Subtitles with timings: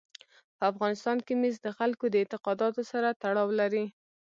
[0.57, 3.85] په افغانستان کې مس د خلکو د اعتقاداتو سره تړاو لري.